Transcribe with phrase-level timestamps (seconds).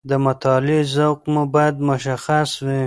[0.09, 2.79] د مطالعې ذوق مو باید مشخص وي.